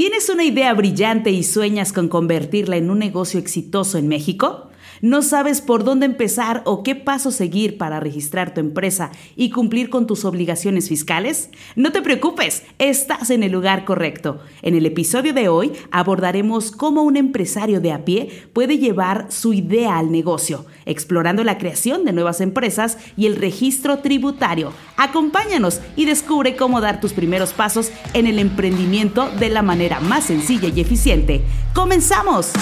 [0.00, 4.70] ¿Tienes una idea brillante y sueñas con convertirla en un negocio exitoso en México?
[5.00, 9.90] ¿No sabes por dónde empezar o qué paso seguir para registrar tu empresa y cumplir
[9.90, 11.50] con tus obligaciones fiscales?
[11.76, 14.40] No te preocupes, estás en el lugar correcto.
[14.62, 19.52] En el episodio de hoy abordaremos cómo un empresario de a pie puede llevar su
[19.52, 24.72] idea al negocio, explorando la creación de nuevas empresas y el registro tributario.
[24.96, 30.24] Acompáñanos y descubre cómo dar tus primeros pasos en el emprendimiento de la manera más
[30.24, 31.42] sencilla y eficiente.
[31.74, 32.52] ¡Comenzamos!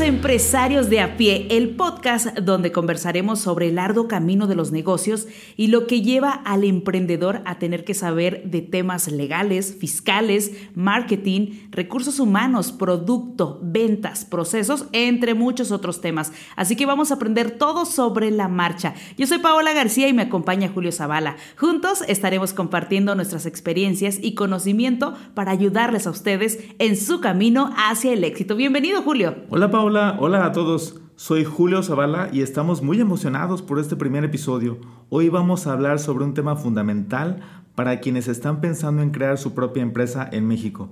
[0.00, 5.26] Empresarios de a pie, el podcast donde conversaremos sobre el arduo camino de los negocios
[5.56, 11.68] y lo que lleva al emprendedor a tener que saber de temas legales, fiscales, marketing,
[11.70, 16.32] recursos humanos, producto, ventas, procesos, entre muchos otros temas.
[16.54, 18.94] Así que vamos a aprender todo sobre la marcha.
[19.16, 21.36] Yo soy Paola García y me acompaña Julio Zavala.
[21.56, 28.12] Juntos estaremos compartiendo nuestras experiencias y conocimiento para ayudarles a ustedes en su camino hacia
[28.12, 28.54] el éxito.
[28.54, 29.36] Bienvenido Julio.
[29.50, 31.00] Hola Paula, hola a todos.
[31.16, 34.78] Soy Julio Zavala y estamos muy emocionados por este primer episodio.
[35.08, 37.40] Hoy vamos a hablar sobre un tema fundamental
[37.74, 40.90] para quienes están pensando en crear su propia empresa en México.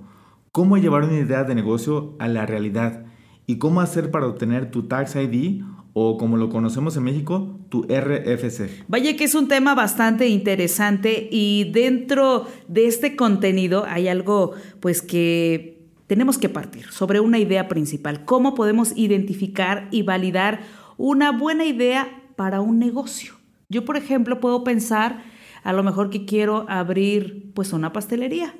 [0.51, 3.05] Cómo llevar una idea de negocio a la realidad
[3.45, 5.61] y cómo hacer para obtener tu Tax ID
[5.93, 8.83] o como lo conocemos en México, tu RFC.
[8.87, 15.03] Vaya que es un tema bastante interesante y dentro de este contenido hay algo pues
[15.03, 15.76] que
[16.07, 20.61] tenemos que partir sobre una idea principal, cómo podemos identificar y validar
[20.97, 23.33] una buena idea para un negocio.
[23.69, 25.23] Yo, por ejemplo, puedo pensar
[25.63, 28.55] a lo mejor que quiero abrir pues una pastelería,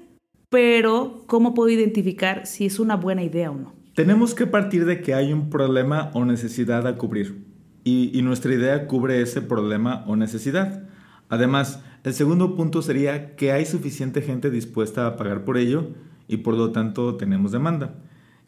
[0.50, 3.74] pero ¿cómo puedo identificar si es una buena idea o no?
[3.96, 7.46] Tenemos que partir de que hay un problema o necesidad a cubrir
[7.84, 10.84] y, y nuestra idea cubre ese problema o necesidad.
[11.30, 15.94] Además, el segundo punto sería que hay suficiente gente dispuesta a pagar por ello
[16.28, 17.96] y por lo tanto tenemos demanda.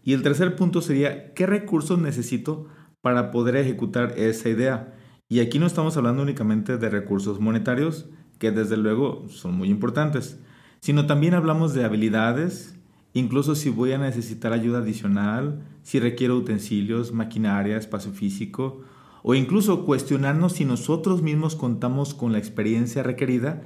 [0.04, 2.68] Y el tercer punto sería, ¿qué recursos necesito
[3.02, 4.96] para poder ejecutar esa idea?
[5.28, 8.10] Y aquí no estamos hablando únicamente de recursos monetarios,
[8.40, 10.40] que desde luego son muy importantes,
[10.80, 12.76] sino también hablamos de habilidades,
[13.14, 18.82] incluso si voy a necesitar ayuda adicional, si requiero utensilios, maquinaria, espacio físico,
[19.22, 23.62] o incluso cuestionarnos si nosotros mismos contamos con la experiencia requerida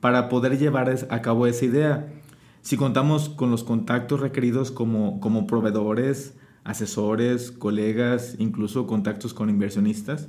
[0.00, 2.21] para poder llevar a cabo esa idea
[2.62, 6.34] si contamos con los contactos requeridos como, como proveedores,
[6.64, 10.28] asesores, colegas, incluso contactos con inversionistas.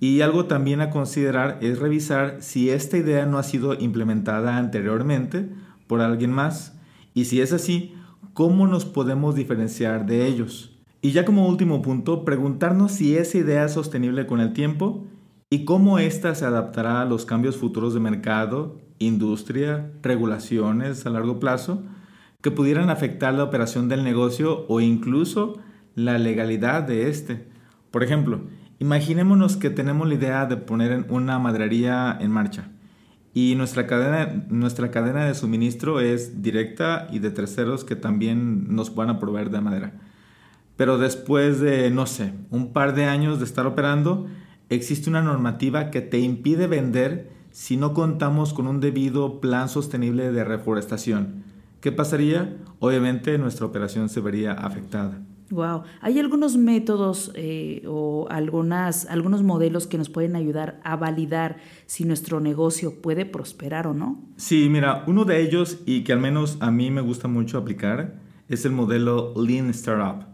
[0.00, 5.48] Y algo también a considerar es revisar si esta idea no ha sido implementada anteriormente
[5.86, 6.74] por alguien más
[7.14, 7.94] y si es así,
[8.32, 10.76] cómo nos podemos diferenciar de ellos.
[11.02, 15.06] Y ya como último punto, preguntarnos si esa idea es sostenible con el tiempo
[15.50, 21.40] y cómo ésta se adaptará a los cambios futuros de mercado industria, regulaciones a largo
[21.40, 21.82] plazo
[22.40, 25.58] que pudieran afectar la operación del negocio o incluso
[25.96, 27.48] la legalidad de este.
[27.90, 28.42] Por ejemplo,
[28.78, 32.70] imaginémonos que tenemos la idea de poner una maderería en marcha
[33.32, 38.94] y nuestra cadena, nuestra cadena de suministro es directa y de terceros que también nos
[38.94, 39.92] van a proveer de madera.
[40.76, 44.26] Pero después de, no sé, un par de años de estar operando,
[44.68, 50.32] existe una normativa que te impide vender si no contamos con un debido plan sostenible
[50.32, 51.44] de reforestación.
[51.80, 52.56] ¿Qué pasaría?
[52.78, 55.18] Obviamente nuestra operación se vería afectada.
[55.50, 55.82] Wow.
[56.00, 61.56] ¿Hay algunos métodos eh, o algunas, algunos modelos que nos pueden ayudar a validar
[61.86, 64.22] si nuestro negocio puede prosperar o no?
[64.36, 68.14] Sí, mira, uno de ellos y que al menos a mí me gusta mucho aplicar
[68.48, 70.24] es el modelo Lean Startup,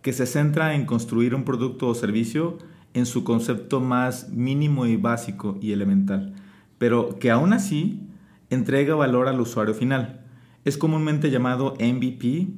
[0.00, 2.58] que se centra en construir un producto o servicio
[2.94, 6.34] en su concepto más mínimo y básico y elemental
[6.82, 8.08] pero que aún así
[8.50, 10.26] entrega valor al usuario final.
[10.64, 12.48] Es comúnmente llamado MVP,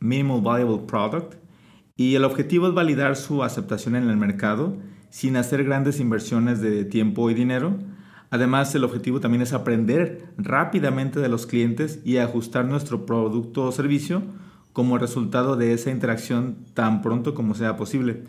[0.00, 1.34] Minimal Viable Product,
[1.94, 4.76] y el objetivo es validar su aceptación en el mercado
[5.10, 7.78] sin hacer grandes inversiones de tiempo y dinero.
[8.30, 13.70] Además, el objetivo también es aprender rápidamente de los clientes y ajustar nuestro producto o
[13.70, 14.24] servicio
[14.72, 18.24] como resultado de esa interacción tan pronto como sea posible.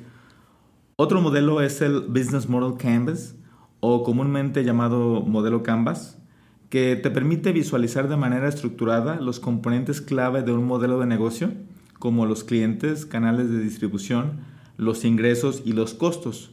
[0.95, 3.33] Otro modelo es el Business Model Canvas,
[3.79, 6.17] o comúnmente llamado modelo Canvas,
[6.69, 11.51] que te permite visualizar de manera estructurada los componentes clave de un modelo de negocio,
[11.97, 14.39] como los clientes, canales de distribución,
[14.77, 16.51] los ingresos y los costos.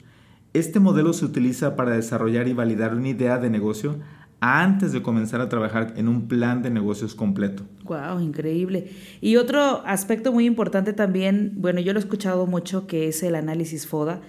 [0.55, 3.99] Este modelo se utiliza para desarrollar y validar una idea de negocio
[4.41, 7.65] antes de comenzar a trabajar en un plan de negocios completo.
[7.85, 8.91] Wow, increíble.
[9.21, 13.35] Y otro aspecto muy importante también, bueno, yo lo he escuchado mucho, que es el
[13.35, 14.21] análisis FODA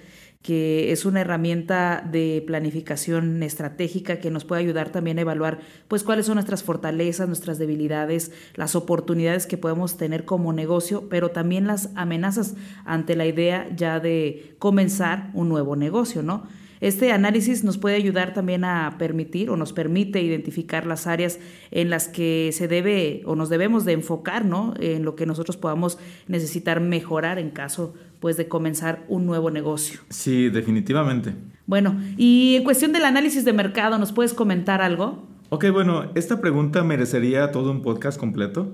[0.42, 6.04] que es una herramienta de planificación estratégica que nos puede ayudar también a evaluar pues
[6.04, 11.68] cuáles son nuestras fortalezas, nuestras debilidades, las oportunidades que podemos tener como negocio, pero también
[11.68, 12.56] las amenazas
[12.86, 16.48] ante la idea ya de comenzar un nuevo negocio, ¿no?
[16.80, 21.40] Este análisis nos puede ayudar también a permitir o nos permite identificar las áreas
[21.72, 24.74] en las que se debe o nos debemos de enfocar, ¿no?
[24.80, 25.98] En lo que nosotros podamos
[26.28, 30.00] necesitar mejorar en caso pues de comenzar un nuevo negocio.
[30.10, 31.36] Sí, definitivamente.
[31.66, 35.28] Bueno, y en cuestión del análisis de mercado, ¿nos puedes comentar algo?
[35.50, 38.72] Ok, bueno, esta pregunta merecería todo un podcast completo,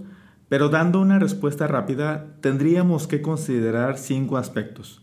[0.50, 5.01] pero dando una respuesta rápida, tendríamos que considerar cinco aspectos.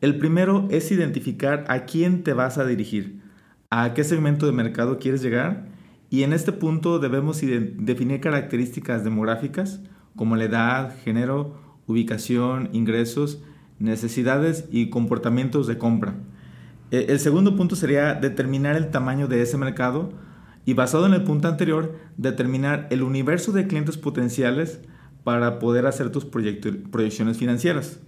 [0.00, 3.20] El primero es identificar a quién te vas a dirigir,
[3.68, 5.66] a qué segmento de mercado quieres llegar
[6.08, 9.80] y en este punto debemos definir características demográficas
[10.14, 11.56] como la edad, género,
[11.88, 13.42] ubicación, ingresos,
[13.80, 16.14] necesidades y comportamientos de compra.
[16.92, 20.12] E, el segundo punto sería determinar el tamaño de ese mercado
[20.64, 24.80] y basado en el punto anterior, determinar el universo de clientes potenciales
[25.24, 28.00] para poder hacer tus proyecciones financieras.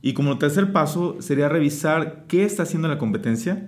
[0.00, 3.66] Y como tercer paso sería revisar qué está haciendo la competencia,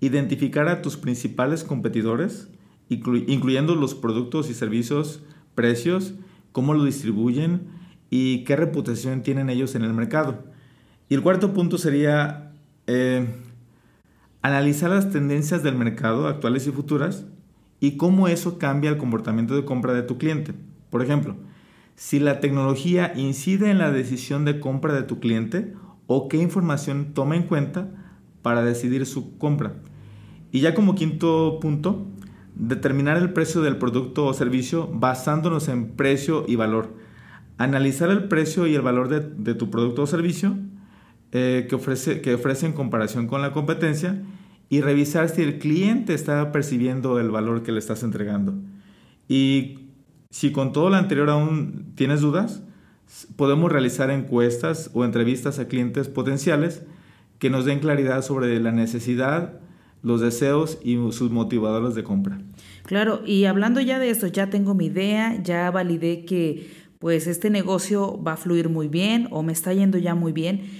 [0.00, 2.48] identificar a tus principales competidores,
[2.88, 5.22] incluyendo los productos y servicios,
[5.54, 6.14] precios,
[6.52, 7.68] cómo lo distribuyen
[8.10, 10.44] y qué reputación tienen ellos en el mercado.
[11.08, 12.52] Y el cuarto punto sería
[12.86, 13.26] eh,
[14.42, 17.26] analizar las tendencias del mercado actuales y futuras
[17.78, 20.54] y cómo eso cambia el comportamiento de compra de tu cliente.
[20.90, 21.36] Por ejemplo,
[22.00, 25.74] si la tecnología incide en la decisión de compra de tu cliente
[26.06, 27.90] o qué información toma en cuenta
[28.40, 29.74] para decidir su compra.
[30.50, 32.06] Y ya como quinto punto,
[32.54, 36.96] determinar el precio del producto o servicio basándonos en precio y valor.
[37.58, 40.56] Analizar el precio y el valor de, tu producto o servicio
[41.32, 44.22] eh, que, ofrece, que ofrece en comparación con la competencia
[44.70, 48.54] y revisar si el cliente está percibiendo el valor que le estás entregando.
[49.28, 49.79] Y
[50.30, 52.62] si con todo lo anterior aún tienes dudas,
[53.36, 56.82] podemos realizar encuestas o entrevistas a clientes potenciales
[57.38, 59.60] que nos den claridad sobre la necesidad,
[60.02, 62.40] los deseos y sus motivadores de compra.
[62.84, 67.50] Claro, y hablando ya de esto, ya tengo mi idea, ya validé que pues este
[67.50, 70.70] negocio va a fluir muy bien o me está yendo ya muy bien.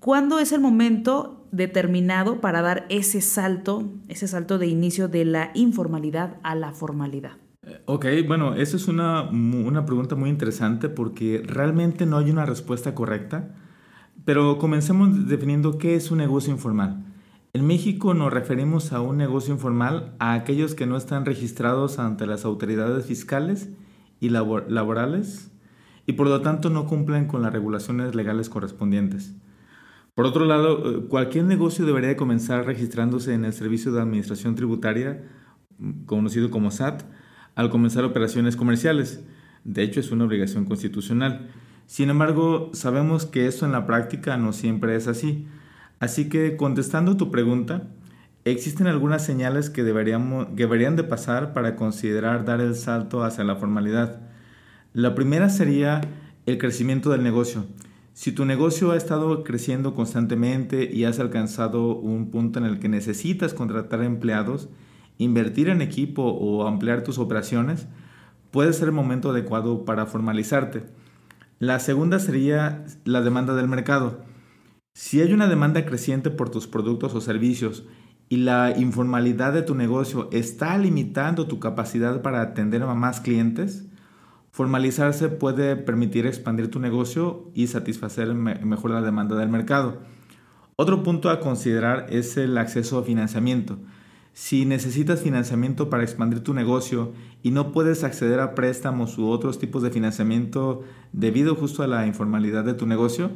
[0.00, 5.50] ¿Cuándo es el momento determinado para dar ese salto, ese salto de inicio de la
[5.54, 7.32] informalidad a la formalidad?
[7.84, 12.94] Ok, bueno, esa es una, una pregunta muy interesante porque realmente no hay una respuesta
[12.94, 13.54] correcta,
[14.24, 17.04] pero comencemos definiendo qué es un negocio informal.
[17.54, 22.26] En México nos referimos a un negocio informal a aquellos que no están registrados ante
[22.26, 23.70] las autoridades fiscales
[24.20, 25.50] y laborales
[26.06, 29.34] y por lo tanto no cumplen con las regulaciones legales correspondientes.
[30.14, 35.24] Por otro lado, eh, cualquier negocio debería comenzar registrándose en el Servicio de Administración Tributaria,
[36.06, 37.02] conocido como SAT,
[37.58, 39.20] al comenzar operaciones comerciales.
[39.64, 41.48] De hecho, es una obligación constitucional.
[41.86, 45.48] Sin embargo, sabemos que esto en la práctica no siempre es así.
[45.98, 47.88] Así que, contestando tu pregunta,
[48.44, 53.56] existen algunas señales que, deberíamos, deberían de pasar para considerar dar el salto hacia la
[53.56, 54.20] formalidad.
[54.92, 56.02] La primera sería
[56.46, 57.64] el crecimiento del negocio.
[58.12, 62.88] Si tu negocio ha estado creciendo constantemente y has alcanzado un punto en el que
[62.88, 64.68] necesitas contratar empleados,
[65.18, 67.86] invertir en equipo o ampliar tus operaciones,
[68.50, 70.84] puede ser el momento adecuado para formalizarte.
[71.58, 74.22] La segunda sería la demanda del mercado.
[74.94, 77.84] Si hay una demanda creciente por tus productos o servicios
[78.28, 83.86] y la informalidad de tu negocio está limitando tu capacidad para atender a más clientes,
[84.50, 90.00] formalizarse puede permitir expandir tu negocio y satisfacer mejor la demanda del mercado.
[90.76, 93.78] Otro punto a considerar es el acceso a financiamiento.
[94.40, 99.58] Si necesitas financiamiento para expandir tu negocio y no puedes acceder a préstamos u otros
[99.58, 103.32] tipos de financiamiento debido justo a la informalidad de tu negocio,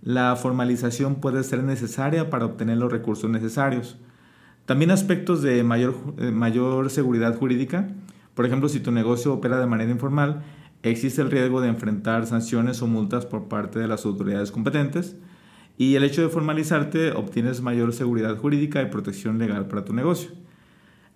[0.00, 3.98] la formalización puede ser necesaria para obtener los recursos necesarios.
[4.64, 7.88] También aspectos de mayor, eh, mayor seguridad jurídica.
[8.34, 10.44] Por ejemplo, si tu negocio opera de manera informal,
[10.84, 15.16] existe el riesgo de enfrentar sanciones o multas por parte de las autoridades competentes.
[15.76, 20.43] Y el hecho de formalizarte obtienes mayor seguridad jurídica y protección legal para tu negocio.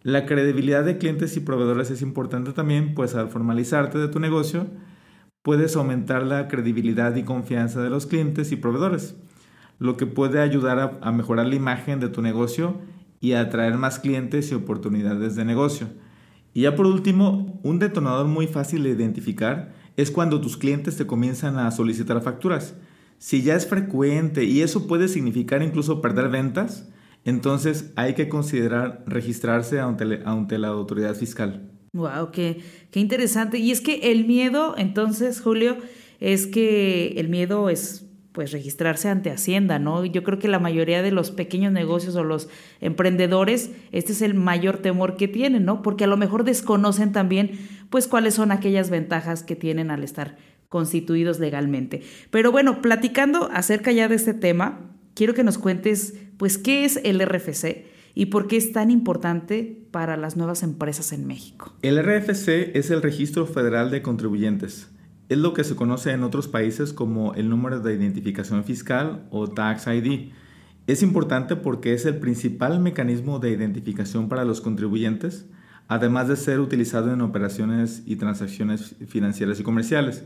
[0.02, 4.68] La credibilidad de clientes y proveedores es importante también, pues al formalizarte de tu negocio,
[5.42, 9.16] puedes aumentar la credibilidad y confianza de los clientes y proveedores,
[9.78, 12.76] lo que puede ayudar a, mejorar la imagen de tu negocio
[13.20, 15.88] y a atraer más clientes y oportunidades de negocio.
[16.54, 21.06] Y ya por último, un detonador muy fácil de identificar es cuando tus clientes te
[21.06, 22.76] comienzan a solicitar facturas.
[23.18, 26.88] Si ya es frecuente y eso puede significar incluso perder ventas,
[27.24, 31.70] entonces hay que considerar registrarse ante, la autoridad fiscal.
[31.92, 32.62] Wow, qué,
[32.94, 33.58] interesante.
[33.58, 35.78] Y es que el miedo, entonces, Julio,
[36.20, 40.04] es que el miedo es pues registrarse ante Hacienda, ¿no?
[40.04, 42.48] Yo creo que la mayoría de los pequeños negocios o los
[42.80, 45.82] emprendedores, este es el mayor temor que tienen, ¿no?
[45.82, 47.58] Porque a lo mejor desconocen también,
[47.90, 50.36] pues, cuáles son aquellas ventajas que tienen al estar
[50.68, 52.02] constituidos legalmente.
[52.30, 56.98] Pero bueno, platicando acerca ya de este tema, quiero que nos cuentes, pues, qué es
[57.04, 61.74] el RFC y por qué es tan importante para las nuevas empresas en México.
[61.82, 64.88] El RFC es el Registro Federal de Contribuyentes
[65.28, 69.48] es lo que se conoce en otros países como el número de identificación fiscal o
[69.48, 70.30] Tax ID.
[70.86, 75.46] Es importante porque es el principal mecanismo de identificación para los contribuyentes,
[75.86, 80.24] además de ser utilizado en operaciones y transacciones financieras y comerciales.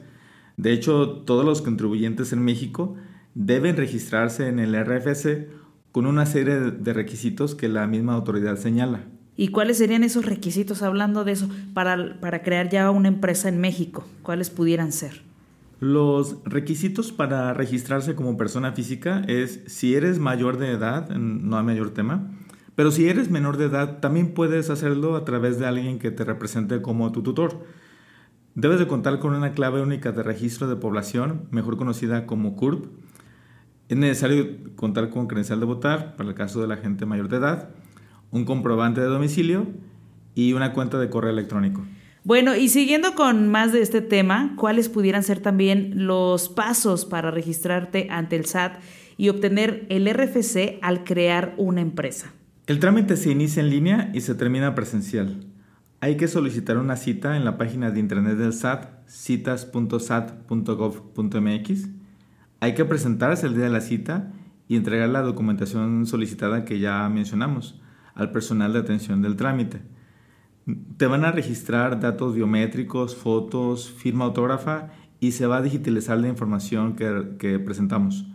[0.56, 2.94] De hecho, todos los contribuyentes en México
[3.34, 5.48] deben registrarse en el RFC
[5.92, 9.04] con una serie de requisitos que la misma autoridad señala.
[9.36, 13.60] ¿Y cuáles serían esos requisitos, hablando de eso, para, para crear ya una empresa en
[13.60, 14.04] México?
[14.22, 15.22] ¿Cuáles pudieran ser?
[15.80, 21.64] Los requisitos para registrarse como persona física es si eres mayor de edad, no hay
[21.64, 22.30] mayor tema,
[22.76, 26.24] pero si eres menor de edad también puedes hacerlo a través de alguien que te
[26.24, 27.64] represente como tu tutor.
[28.54, 32.86] Debes de contar con una clave única de registro de población, mejor conocida como CURP.
[33.92, 37.36] Es necesario contar con credencial de votar para el caso de la gente mayor de
[37.36, 37.68] edad
[38.30, 39.66] un comprobante de domicilio
[40.34, 41.82] y una cuenta de correo electrónico.
[42.24, 47.30] Bueno, y siguiendo con más de este tema, ¿cuáles pudieran ser también los pasos para
[47.30, 48.80] registrarte ante el SAT
[49.18, 52.32] y obtener el RFC al crear una empresa?
[52.66, 55.44] El trámite se inicia en línea y se termina presencial.
[56.00, 62.01] Hay que solicitar una cita en la página de internet del SAT, citas.sat.gov.mx.
[62.62, 64.30] Hay que presentarse el día de la cita
[64.68, 67.82] y entregar la documentación solicitada que ya mencionamos
[68.14, 69.80] al personal de atención del trámite.
[70.96, 76.28] Te van a registrar datos biométricos, fotos, firma autógrafa y se va a digitalizar la
[76.28, 78.28] información que, presentamos.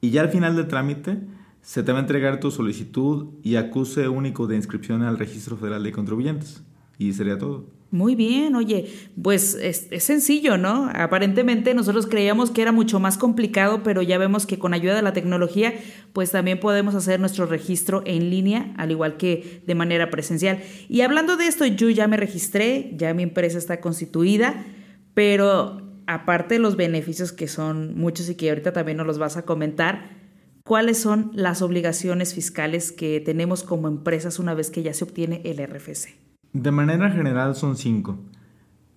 [0.00, 1.18] Y ya al final del trámite
[1.60, 5.82] se te va a entregar tu solicitud y acuse único de inscripción al Registro Federal
[5.82, 6.62] de Contribuyentes.
[6.98, 7.66] Y sería todo.
[7.92, 8.90] Muy bien, oye,
[9.22, 10.90] pues es, sencillo, ¿no?
[10.94, 15.02] Aparentemente nosotros creíamos que era mucho más complicado, pero ya vemos que con ayuda de
[15.02, 15.74] la tecnología,
[16.14, 20.62] pues también podemos hacer nuestro registro en línea, al igual que de manera presencial.
[20.88, 24.64] Y hablando de esto, yo ya me registré, ya mi empresa está constituida,
[25.12, 29.36] pero aparte de los beneficios que son muchos y que ahorita también nos los vas
[29.36, 30.16] a comentar,
[30.64, 35.42] ¿cuáles son las obligaciones fiscales que tenemos como empresas una vez que ya se obtiene
[35.44, 36.21] el RFC?
[36.52, 38.18] De manera general son cinco.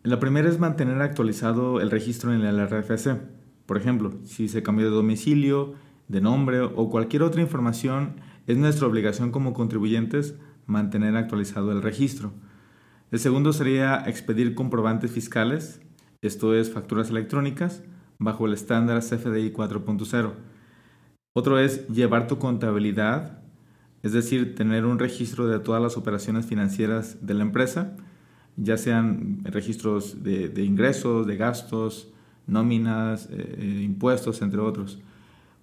[0.03, 3.21] La primera es mantener actualizado el registro en el RFC.
[3.65, 5.73] Por ejemplo, si se cambió de domicilio,
[6.09, 10.35] de nombre o cualquier otra información, es nuestra obligación como contribuyentes
[10.65, 12.33] mantener actualizado el registro.
[13.11, 15.79] El segundo sería expedir comprobantes fiscales,
[16.21, 17.83] esto es facturas electrónicas,
[18.19, 20.33] bajo el estándar CFDI 4.0.
[21.33, 23.44] Otro es llevar tu contabilidad
[24.05, 27.95] es decir, tener un registro de todas las operaciones financieras de la empresa,
[28.55, 32.13] ya sean registros de, ingresos, de gastos,
[32.45, 34.99] nóminas, eh, eh, impuestos, entre otros.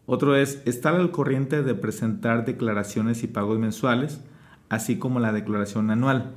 [0.07, 4.21] Otro es estar al corriente de presentar declaraciones y pagos mensuales,
[4.69, 6.33] así como la declaración anual.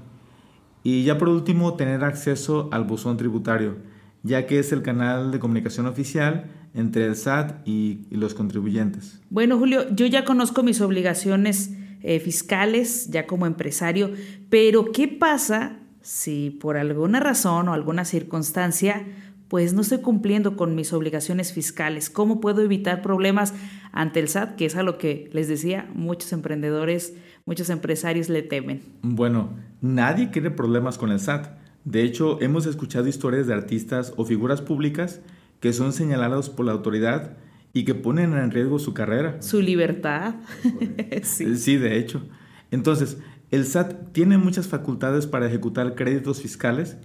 [0.83, 3.77] Y ya por último, tener acceso al buzón tributario,
[4.21, 9.23] ya que es el canal de comunicación oficial entre el SAT y los contribuyentes.
[9.31, 11.71] Bueno, Julio, yo ya conozco mis obligaciones
[12.07, 14.11] eh, fiscales ya como empresario,
[14.51, 19.07] pero ¿qué pasa si por alguna razón o alguna circunstancia
[19.47, 22.11] pues no estoy cumpliendo con mis obligaciones fiscales?
[22.11, 23.55] ¿Cómo puedo evitar problemas
[23.91, 24.55] ante el SAT?
[24.55, 28.83] Que es a lo que les decía, muchos emprendedores, muchos empresarios le temen.
[29.01, 29.49] Bueno,
[29.81, 31.57] nadie quiere problemas con el SAT.
[31.85, 35.21] De hecho, hemos escuchado historias de artistas o figuras públicas
[35.59, 37.35] que son señalados por la autoridad
[37.75, 39.41] y que ponen en riesgo su carrera.
[39.41, 40.35] Su libertad.
[41.23, 41.57] sí.
[41.57, 42.25] sí, de hecho.
[42.71, 43.17] Entonces,
[43.51, 46.95] el SAT tiene muchas facultades para ejecutar créditos fiscales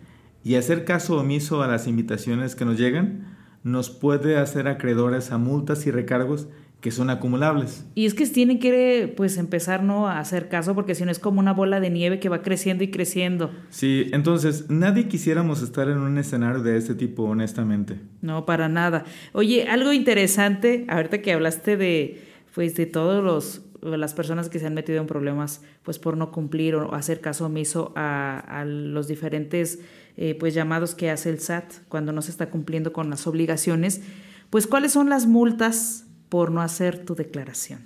[0.44, 5.38] y hacer caso omiso a las invitaciones que nos llegan nos puede hacer acreedores a
[5.38, 6.46] multas y recargos
[6.80, 7.84] que son acumulables.
[7.94, 10.08] Y es que tienen que pues empezar ¿no?
[10.08, 12.84] a hacer caso porque si no es como una bola de nieve que va creciendo
[12.84, 13.50] y creciendo.
[13.68, 18.00] Sí, entonces nadie quisiéramos estar en un escenario de este tipo, honestamente.
[18.22, 19.04] No, para nada.
[19.32, 24.66] Oye, algo interesante, ahorita que hablaste de pues de todos los las personas que se
[24.66, 29.78] han metido en problemas pues por no cumplir o hacer caso omiso a, los diferentes
[30.18, 34.02] eh, pues llamados que hace el SAT cuando no se está cumpliendo con las obligaciones,
[34.50, 37.80] pues cuáles son las multas por no hacer tu declaración.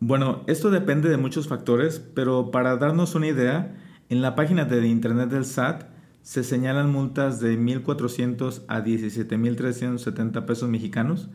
[0.00, 3.76] Bueno, esto depende de muchos factores, pero para darnos una idea,
[4.08, 5.84] en la página de internet del SAT
[6.22, 11.28] se señalan multas de 1.400 a 17.370 pesos mexicanos,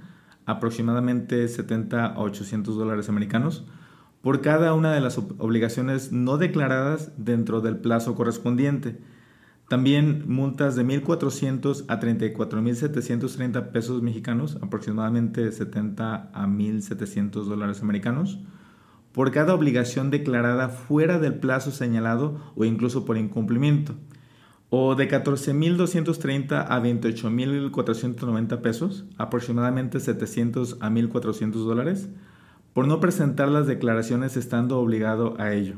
[0.46, 3.66] aproximadamente 70 a 800 dólares americanos,
[4.22, 8.98] por cada una de las obligaciones no declaradas dentro del plazo correspondiente.
[9.68, 18.40] También multas de 1.400 a 34.730 pesos mexicanos, aproximadamente 70 a 1.700 dólares americanos,
[19.12, 23.96] por cada obligación declarada fuera del plazo señalado o incluso por incumplimiento
[24.70, 32.10] o de 14.230 a 28.490 pesos, aproximadamente 700 a 1.400 dólares,
[32.74, 35.76] por no presentar las declaraciones estando obligado a ello.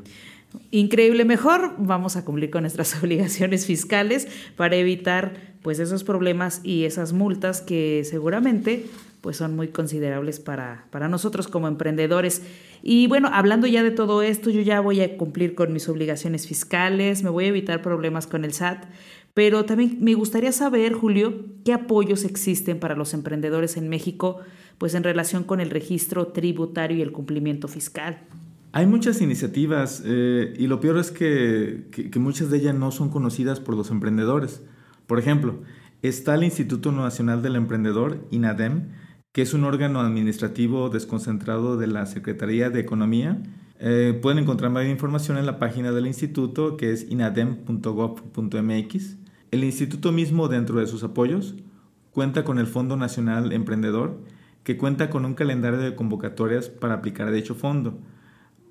[0.71, 6.85] Increíble, mejor vamos a cumplir con nuestras obligaciones fiscales para evitar pues esos problemas y
[6.85, 8.85] esas multas que seguramente
[9.21, 12.43] pues son muy considerables para, para nosotros como emprendedores.
[12.81, 16.47] Y bueno, hablando ya de todo esto, yo ya voy a cumplir con mis obligaciones
[16.47, 18.85] fiscales, me voy a evitar problemas con el SAT,
[19.33, 24.39] pero también me gustaría saber, Julio, qué apoyos existen para los emprendedores en México,
[24.77, 28.19] pues en relación con el registro tributario y el cumplimiento fiscal.
[28.77, 33.59] Hay muchas iniciativas eh, y lo peor es que, muchas de ellas no son conocidas
[33.59, 34.61] por los emprendedores.
[35.07, 35.63] Por ejemplo,
[36.03, 38.89] está el Instituto Nacional del Emprendedor, INADEM,
[39.31, 43.41] que es un órgano administrativo desconcentrado de la Secretaría de Economía.
[43.79, 49.17] Eh, pueden encontrar más información en la página del instituto que es inadem.gov.mx.
[49.49, 51.55] El instituto mismo dentro de sus apoyos
[52.11, 54.21] cuenta con el Fondo Nacional Emprendedor
[54.63, 57.97] que cuenta con un calendario de convocatorias para aplicar dicho fondo.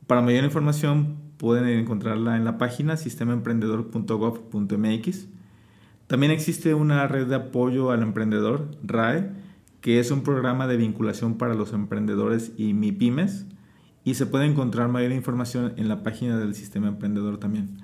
[0.07, 5.27] Para mayor información pueden encontrarla en la página sistemaemprendedor.gov.mx.
[6.07, 9.33] También existe una red de apoyo al emprendedor, RAE,
[9.81, 13.47] que es un programa de vinculación para los emprendedores y MIPIMES
[14.07, 17.79] y se puede encontrar mayor información en la página del Sistema Emprendedor también.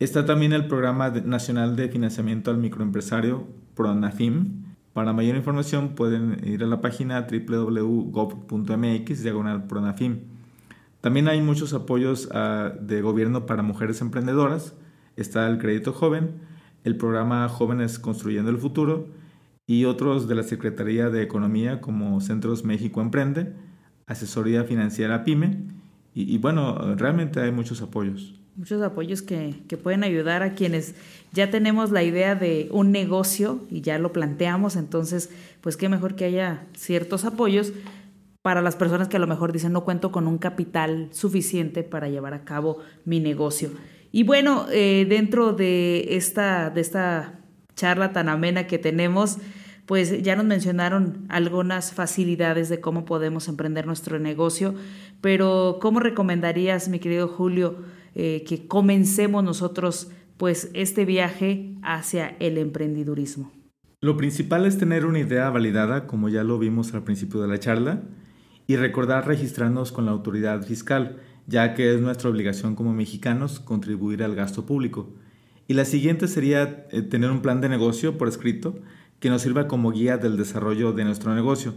[0.00, 4.64] Está también el Programa Nacional de Financiamiento al Microempresario, PRONAFIM.
[4.92, 10.18] Para mayor información pueden ir a la página www.gov.mx diagonal PRONAFIM.
[11.00, 14.74] También hay muchos apoyos ah, de gobierno para mujeres emprendedoras.
[15.16, 16.40] Está el Crédito Joven,
[16.84, 19.08] el programa Jóvenes Construyendo el Futuro,
[19.66, 23.52] y otros de la Secretaría de Economía como Centros México Emprende,
[24.06, 25.58] Asesoría Financiera PYME
[26.12, 28.34] y, bueno, realmente hay muchos apoyos.
[28.56, 30.96] Muchos apoyos que, que, pueden ayudar a quienes
[31.32, 36.16] ya tenemos la idea de un negocio y ya lo planteamos, entonces, pues qué mejor
[36.16, 37.72] que haya ciertos apoyos
[38.42, 42.08] para las personas que a lo mejor dicen no cuento con un capital suficiente para
[42.08, 43.70] llevar a cabo mi negocio.
[44.12, 47.40] Y bueno, eh, dentro de esta, de esta
[47.74, 49.38] charla tan amena que tenemos,
[49.86, 54.74] pues ya nos mencionaron algunas facilidades de cómo podemos emprender nuestro negocio,
[55.20, 57.76] pero ¿cómo recomendarías, mi querido Julio,
[58.14, 63.52] eh, que comencemos nosotros pues este viaje hacia el emprendidurismo?
[64.00, 67.58] Lo principal es tener una idea validada, como ya lo vimos al principio de la
[67.58, 68.02] charla,
[68.70, 71.16] y recordar registrarnos con la autoridad fiscal,
[71.48, 75.10] ya que es nuestra obligación como mexicanos contribuir al gasto público.
[75.66, 78.78] Y la siguiente sería eh, tener un plan de negocio por escrito
[79.18, 81.74] que nos sirva como guía del desarrollo de nuestro negocio.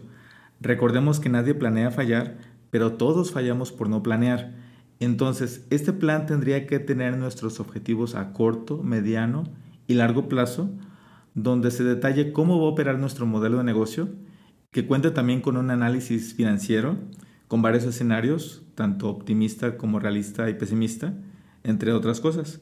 [0.61, 2.37] Recordemos que nadie planea fallar,
[2.69, 4.53] pero todos fallamos por no planear.
[4.99, 9.45] Entonces, este plan tendría que tener nuestros objetivos a corto, mediano
[9.87, 10.69] y largo plazo,
[11.33, 14.09] donde se detalle cómo va a operar nuestro modelo de negocio,
[14.73, 16.97] que cuente también con un análisis financiero,
[17.47, 21.13] con varios escenarios, tanto optimista como realista y pesimista,
[21.63, 22.59] entre otras cosas.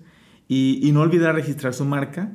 [0.47, 2.33] Y, y no olvidar registrar su marca,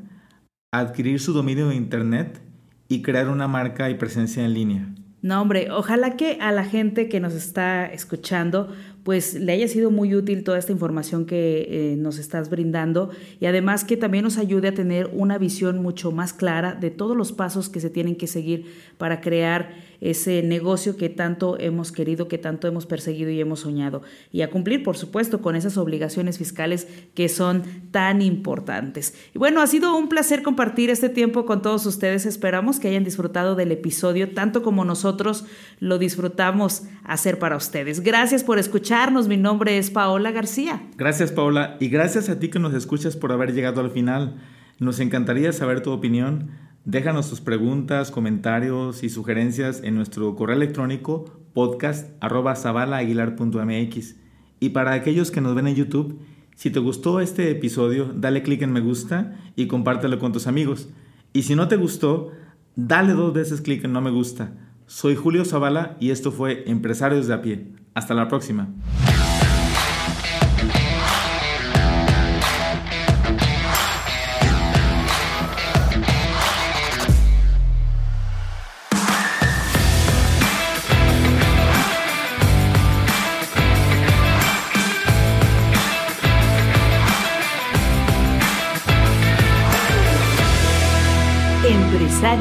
[0.72, 2.40] adquirir su dominio de Internet
[2.88, 4.94] y crear una marca y presencia en línea.
[5.26, 9.90] No, hombre, ojalá que a la gente que nos está escuchando pues le haya sido
[9.90, 13.10] muy útil toda esta información que eh, nos estás brindando
[13.40, 17.16] y además que también nos ayude a tener una visión mucho más clara de todos
[17.16, 22.28] los pasos que se tienen que seguir para crear ese negocio que tanto hemos querido,
[22.28, 24.02] que tanto hemos perseguido y hemos soñado.
[24.32, 29.14] Y a cumplir, por supuesto, con esas obligaciones fiscales que son tan importantes.
[29.34, 32.26] Y bueno, ha sido un placer compartir este tiempo con todos ustedes.
[32.26, 35.44] Esperamos que hayan disfrutado del episodio tanto como nosotros
[35.80, 38.00] lo disfrutamos hacer para ustedes.
[38.00, 39.28] Gracias por escucharnos.
[39.28, 40.82] Mi nombre es Paola García.
[40.96, 41.76] Gracias, Paola.
[41.80, 44.36] Y gracias a ti que nos escuchas por haber llegado al final.
[44.78, 46.50] Nos encantaría saber tu opinión
[46.86, 54.14] Déjanos tus preguntas, comentarios y sugerencias en nuestro correo electrónico podcast.zabalaaguilar.mx.
[54.60, 56.20] Y para aquellos que nos ven en YouTube,
[56.54, 60.88] si te gustó este episodio, dale clic en me gusta y compártelo con tus amigos.
[61.32, 62.30] Y si no te gustó,
[62.76, 64.52] dale dos veces clic en no me gusta.
[64.86, 67.66] Soy Julio Zavala y esto fue Empresarios de a pie.
[67.94, 68.68] Hasta la próxima.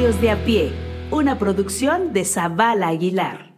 [0.06, 0.72] De a pie,
[1.10, 3.55] una producción de Zabala Aguilar.